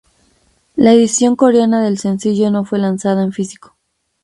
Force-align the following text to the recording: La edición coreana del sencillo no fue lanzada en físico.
La 0.75 0.93
edición 0.93 1.35
coreana 1.35 1.83
del 1.83 1.99
sencillo 1.99 2.49
no 2.49 2.65
fue 2.65 2.79
lanzada 2.79 3.21
en 3.21 3.31
físico. 3.31 3.77